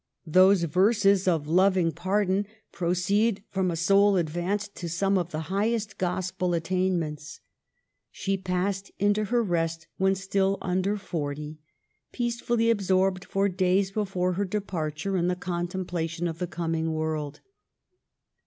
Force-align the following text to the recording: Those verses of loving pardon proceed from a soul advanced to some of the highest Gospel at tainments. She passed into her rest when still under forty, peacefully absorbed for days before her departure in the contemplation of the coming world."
Those 0.25 0.63
verses 0.63 1.27
of 1.27 1.47
loving 1.47 1.91
pardon 1.91 2.47
proceed 2.71 3.43
from 3.51 3.69
a 3.69 3.75
soul 3.75 4.15
advanced 4.17 4.73
to 4.77 4.89
some 4.89 5.15
of 5.15 5.29
the 5.29 5.41
highest 5.53 5.99
Gospel 5.99 6.55
at 6.55 6.63
tainments. 6.63 7.39
She 8.09 8.35
passed 8.35 8.89
into 8.97 9.25
her 9.25 9.43
rest 9.43 9.85
when 9.97 10.15
still 10.15 10.57
under 10.59 10.97
forty, 10.97 11.59
peacefully 12.11 12.71
absorbed 12.71 13.23
for 13.25 13.47
days 13.47 13.91
before 13.91 14.33
her 14.33 14.45
departure 14.45 15.15
in 15.17 15.27
the 15.27 15.35
contemplation 15.35 16.27
of 16.27 16.39
the 16.39 16.47
coming 16.47 16.93
world." 16.93 17.41